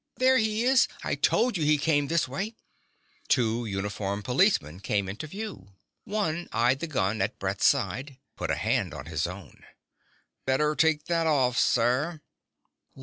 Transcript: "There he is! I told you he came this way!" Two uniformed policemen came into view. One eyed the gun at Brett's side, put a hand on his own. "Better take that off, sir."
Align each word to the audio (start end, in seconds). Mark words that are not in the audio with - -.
"There 0.15 0.39
he 0.39 0.63
is! 0.63 0.87
I 1.03 1.13
told 1.13 1.57
you 1.57 1.63
he 1.63 1.77
came 1.77 2.07
this 2.07 2.27
way!" 2.27 2.55
Two 3.27 3.65
uniformed 3.67 4.23
policemen 4.25 4.79
came 4.79 5.07
into 5.07 5.27
view. 5.27 5.75
One 6.05 6.49
eyed 6.51 6.79
the 6.79 6.87
gun 6.87 7.21
at 7.21 7.37
Brett's 7.37 7.67
side, 7.67 8.17
put 8.35 8.49
a 8.49 8.55
hand 8.55 8.95
on 8.95 9.05
his 9.05 9.27
own. 9.27 9.63
"Better 10.43 10.73
take 10.73 11.05
that 11.05 11.27
off, 11.27 11.55
sir." 11.59 12.19